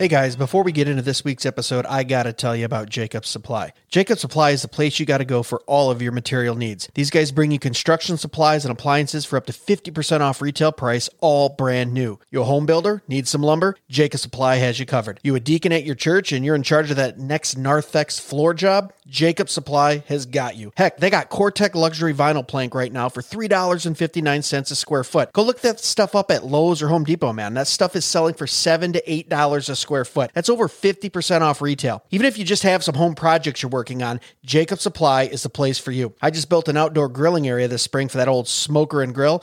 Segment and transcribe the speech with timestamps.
[0.00, 3.28] Hey guys, before we get into this week's episode, I gotta tell you about Jacob's
[3.28, 3.74] Supply.
[3.90, 6.88] Jacob's Supply is the place you gotta go for all of your material needs.
[6.94, 11.10] These guys bring you construction supplies and appliances for up to 50% off retail price,
[11.20, 12.18] all brand new.
[12.30, 13.02] You a home builder?
[13.08, 13.76] Need some lumber?
[13.90, 15.20] Jacob's Supply has you covered.
[15.22, 18.54] You a deacon at your church and you're in charge of that next Narthex floor
[18.54, 18.94] job?
[19.10, 20.72] Jacob Supply has got you.
[20.76, 25.32] Heck, they got COREtec luxury vinyl plank right now for $3.59 a square foot.
[25.32, 27.54] Go look that stuff up at Lowe's or Home Depot, man.
[27.54, 30.30] That stuff is selling for 7 to $8 a square foot.
[30.32, 32.04] That's over 50% off retail.
[32.12, 35.50] Even if you just have some home projects you're working on, Jacob Supply is the
[35.50, 36.14] place for you.
[36.22, 39.42] I just built an outdoor grilling area this spring for that old smoker and grill.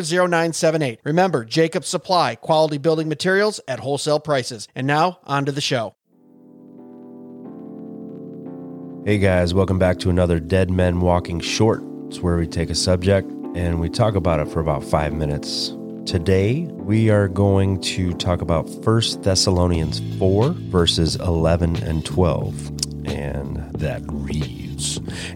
[0.00, 1.00] 0978.
[1.04, 4.68] Remember, Jacob Supply, quality building materials at wholesale prices.
[4.74, 5.94] And now, on to the show.
[9.06, 11.84] Hey guys, welcome back to another Dead Men Walking Short.
[12.08, 15.76] It's where we take a subject and we talk about it for about five minutes.
[16.06, 23.06] Today, we are going to talk about 1 Thessalonians 4, verses 11 and 12.
[23.06, 24.55] And that reads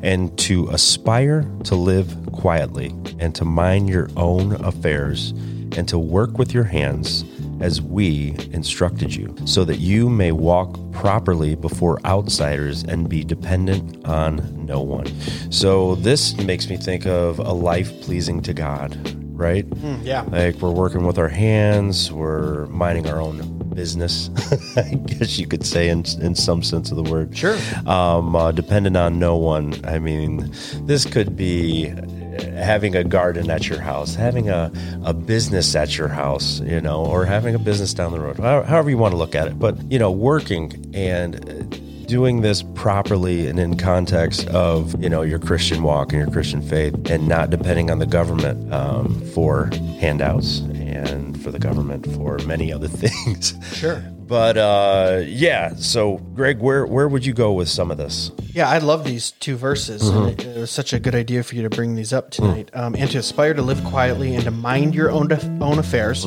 [0.02, 5.30] And to aspire to live quietly, and to mind your own affairs,
[5.76, 7.24] and to work with your hands
[7.60, 14.04] as we instructed you, so that you may walk properly before outsiders and be dependent
[14.06, 15.06] on no one.
[15.50, 18.96] So, this makes me think of a life pleasing to God,
[19.40, 19.66] right?
[20.02, 20.22] yeah.
[20.22, 24.30] Like we're working with our hands, we're minding our own business,
[24.76, 27.36] I guess you could say, in, in some sense of the word.
[27.36, 27.56] Sure.
[27.86, 29.74] Um, uh, dependent on no one.
[29.84, 30.52] I mean,
[30.82, 31.92] this could be
[32.40, 34.72] having a garden at your house, having a,
[35.04, 38.90] a business at your house, you know, or having a business down the road, however
[38.90, 39.58] you want to look at it.
[39.58, 41.69] But, you know, working and
[42.10, 46.60] doing this properly and in context of, you know, your Christian walk and your Christian
[46.60, 52.38] faith and not depending on the government um, for handouts and for the government for
[52.38, 53.54] many other things.
[53.78, 54.02] Sure.
[54.18, 58.30] But uh, yeah, so Greg, where where would you go with some of this?
[58.52, 60.08] Yeah, I love these two verses.
[60.08, 62.70] And it, it was such a good idea for you to bring these up tonight.
[62.72, 66.26] Um, and to aspire to live quietly and to mind your own own affairs.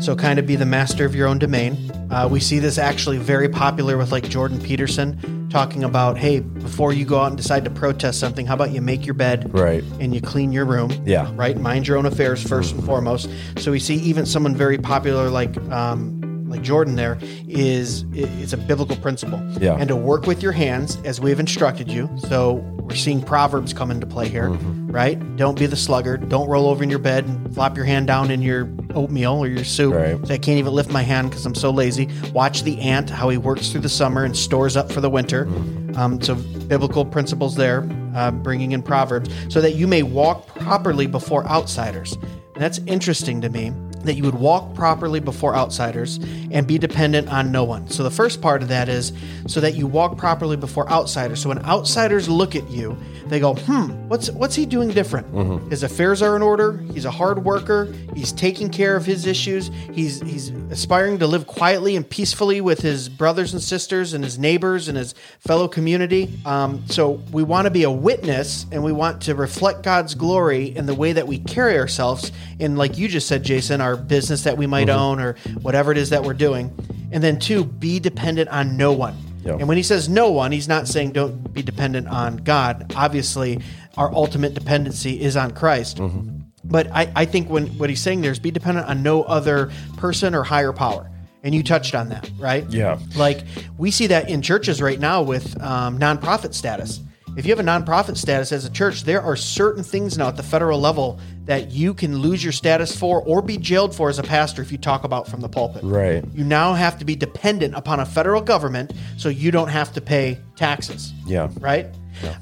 [0.00, 1.90] So kind of be the master of your own domain.
[2.10, 6.92] Uh, we see this actually very popular with like Jordan Peterson talking about, hey, before
[6.92, 9.82] you go out and decide to protest something, how about you make your bed Right.
[10.00, 10.90] and you clean your room?
[11.04, 11.30] Yeah.
[11.34, 11.58] Right.
[11.58, 13.28] Mind your own affairs 1st and foremost.
[13.58, 15.56] So we see even someone very popular like.
[15.70, 16.14] Um,
[16.48, 19.74] like Jordan, there is it's a biblical principle, Yeah.
[19.78, 22.08] and to work with your hands as we've instructed you.
[22.26, 24.90] So we're seeing Proverbs come into play here, Mm-hmm.
[24.90, 25.36] right?
[25.36, 26.30] Don't be the sluggard.
[26.30, 28.64] Don't roll over in your bed and flop your hand down in your
[28.98, 29.94] oatmeal or your soup.
[29.94, 30.26] Right.
[30.26, 32.08] Say, I can't even lift my hand because I'm so lazy.
[32.32, 35.46] Watch the ant, how he works through the summer and stores up for the winter.
[35.46, 35.96] Mm-hmm.
[35.96, 41.06] Um, so biblical principles there, uh, bringing in Proverbs, so that you may walk properly
[41.06, 42.14] before outsiders.
[42.54, 43.72] And that's interesting to me
[44.04, 46.18] that you would walk properly before outsiders
[46.50, 47.88] and be dependent on no one.
[47.88, 49.12] So the first part of that is
[49.46, 51.40] so that you walk properly before outsiders.
[51.40, 52.96] So when outsiders look at you,
[53.26, 55.30] they go, "Hmm, what's what's he doing different?
[55.32, 55.70] Mm-hmm.
[55.70, 56.78] His affairs are in order.
[56.92, 57.92] He's a hard worker.
[58.14, 59.70] He's taking care of his issues.
[59.92, 64.38] He's he's aspiring to live quietly and peacefully with his brothers and sisters and his
[64.38, 66.38] neighbors and his fellow community.
[66.44, 70.74] Um, so we want to be a witness and we want to reflect God's glory
[70.76, 72.32] in the way that we carry ourselves.
[72.58, 74.98] In like you just said, Jason, our business that we might Mm-hmm.
[74.98, 76.72] own or whatever it is that we're doing.
[77.12, 79.16] And then two, be dependent on no one.
[79.44, 79.52] Yeah.
[79.52, 82.92] And when he says no one, he's not saying don't be dependent on God.
[82.96, 83.60] Obviously,
[83.96, 85.98] our ultimate dependency is on Christ.
[85.98, 86.38] Mm-hmm.
[86.64, 89.70] But I, I think when what he's saying there is be dependent on no other
[89.96, 91.10] person or higher power.
[91.42, 92.68] And you touched on that, right?
[92.68, 92.98] Yeah.
[93.16, 93.44] Like
[93.78, 97.00] we see that in churches right now with um, nonprofit status.
[97.38, 100.36] If you have a nonprofit status as a church, there are certain things now at
[100.36, 104.18] the federal level that you can lose your status for or be jailed for as
[104.18, 105.84] a pastor if you talk about from the pulpit.
[105.84, 106.24] Right.
[106.34, 110.00] You now have to be dependent upon a federal government so you don't have to
[110.00, 111.12] pay taxes.
[111.26, 111.48] Yeah.
[111.60, 111.86] Right?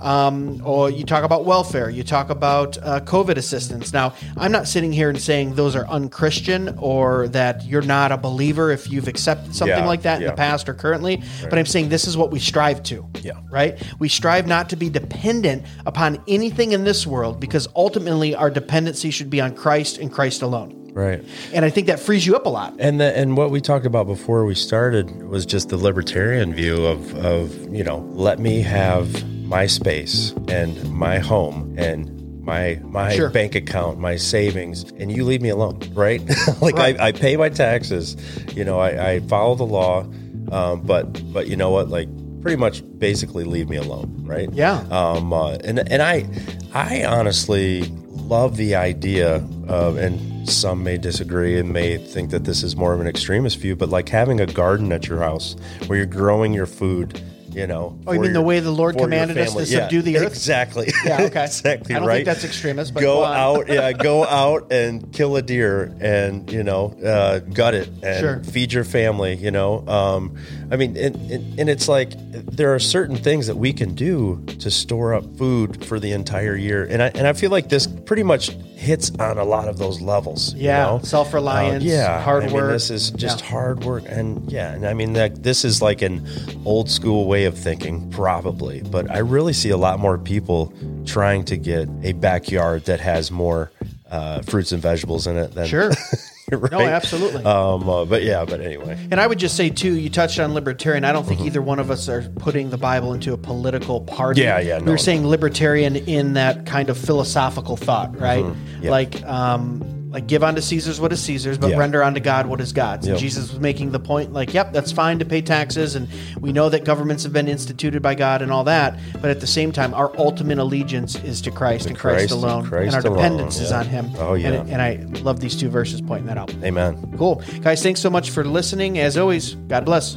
[0.00, 3.92] Um, or you talk about welfare, you talk about uh, COVID assistance.
[3.92, 8.16] Now, I'm not sitting here and saying those are unchristian or that you're not a
[8.16, 11.66] believer if you've accepted something Yeah, like that in the past or currently, but I'm
[11.66, 13.06] saying this is what we strive to.
[13.22, 13.40] Yeah.
[13.50, 13.82] Right?
[13.98, 19.10] We strive not to be dependent upon anything in this world because ultimately our dependency
[19.10, 20.92] should be on Christ and Christ alone.
[20.94, 21.22] Right.
[21.52, 22.74] And I think that frees you up a lot.
[22.78, 26.86] And the, and what we talked about before we started was just the libertarian view
[26.86, 32.12] of of you know let me have my space and my home and
[32.44, 33.30] my my Sure.
[33.30, 36.20] bank account, my savings, and you leave me alone, right?
[36.60, 36.98] like Right.
[37.00, 38.16] I, I pay my taxes,
[38.54, 40.06] you know, I, I follow the law,
[40.52, 42.08] um, but but you know what, like
[42.42, 44.48] pretty much basically leave me alone, right?
[44.52, 44.84] Yeah.
[44.90, 46.26] Um, uh, and and I
[46.72, 49.36] I honestly love the idea
[49.68, 53.58] of and some may disagree and may think that this is more of an extremist
[53.58, 55.56] view, but like having a garden at your house
[55.88, 57.20] where you're growing your food,
[57.56, 57.98] you know.
[58.06, 59.64] Oh, you mean the way the Lord commanded us to family.
[59.64, 60.26] subdue the earth?
[60.32, 60.92] Exactly.
[61.06, 61.44] Yeah, okay.
[61.44, 62.14] exactly I don't right.
[62.16, 66.50] think that's extremist, but go go out, yeah, go out and kill a deer and
[66.50, 68.44] you know uh, gut it and Sure.
[68.44, 69.36] feed your family.
[69.36, 70.36] You know, um,
[70.70, 74.44] I mean, and, and, and it's like there are certain things that we can do
[74.58, 77.86] to store up food for the entire year, and I and I feel like this
[78.06, 80.54] pretty much hits on a lot of those levels.
[80.54, 81.00] you Yeah, know?
[81.02, 82.70] self-reliance, Uh, yeah, hard I mean, work.
[82.72, 83.46] this is just Yeah.
[83.50, 86.24] hard work, and yeah, and I mean that this is like an
[86.64, 90.72] old school way of thinking, probably, but I really see a lot more people
[91.04, 93.70] trying to get a backyard that has more
[94.10, 95.90] uh, fruits and vegetables in it than Sure.
[96.52, 96.70] right?
[96.70, 97.44] No, absolutely.
[97.44, 100.54] Um, uh, but yeah, but anyway, And I would just say too, you touched on
[100.54, 101.04] libertarian.
[101.04, 104.42] I don't think either one of us are putting the Bible into a political party.
[104.42, 108.44] Yeah, yeah, We no, saying libertarian in that kind of philosophical thought, right?
[108.44, 108.84] Mm-hmm.
[108.84, 108.90] Yeah.
[108.90, 111.76] Like, um, like give unto Caesar's what is Caesar's, but Yeah.
[111.76, 113.06] render unto God what is God's.
[113.06, 116.08] And Jesus was making the point, like, yep, that's fine to pay taxes, and
[116.40, 118.98] we know that governments have been instituted by God and all that.
[119.20, 122.64] But at the same time, our ultimate allegiance is to Christ and Christ, Christ- alone,
[122.64, 124.10] Christ and our alone, dependence is on Him.
[124.18, 124.52] Oh, yeah.
[124.52, 126.50] And, and I love these two verses pointing that out.
[126.64, 127.14] amen.
[127.18, 127.42] Cool.
[127.60, 128.98] Guys, thanks so much for listening.
[128.98, 130.16] As always, God bless.